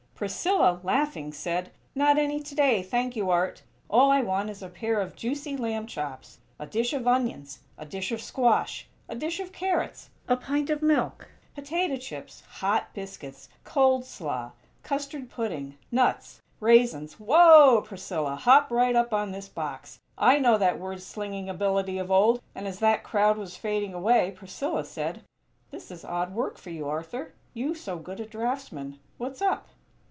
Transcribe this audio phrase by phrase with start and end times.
[0.21, 3.63] Priscilla, laughing, said: "Not any today, thank you, Art!
[3.89, 7.87] All I want is a pair of juicy lamb chops a dish of onions a
[7.87, 13.49] dish of squash a dish of carrots a pint of milk potato chips hot biscuits
[13.63, 14.51] cold slaw
[14.83, 18.35] custard pudding nuts raisins" "Whoa, Priscilla!
[18.35, 19.99] Hop right up on this box!
[20.19, 24.29] I know that word slinging ability of old" and as that crowd was fading away,
[24.29, 25.23] Priscilla said:
[25.71, 28.99] "This is odd work for you, Arthur; you so good a draughtsman.
[29.17, 29.69] What's up?"